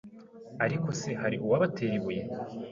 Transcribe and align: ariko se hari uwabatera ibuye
ariko 0.65 0.87
se 0.99 1.09
hari 1.21 1.37
uwabatera 1.45 1.93
ibuye 1.99 2.23